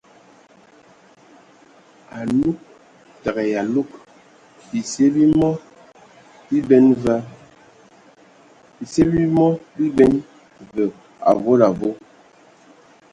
Alug 2.19 2.57
təgə 3.21 3.39
ai 3.45 3.53
alugu 3.61 3.97
;bisie 4.69 5.05
bi 9.13 9.23
mɔ 9.37 9.47
biben 9.69 10.13
və 10.73 10.83
avɔl 11.31 11.59
avɔl. 11.69 11.93